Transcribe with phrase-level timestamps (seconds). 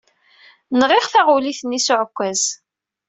[0.79, 2.43] Nɣiɣ taɣulit-nni s uɛekkaz.